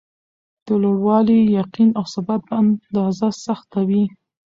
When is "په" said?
2.47-2.53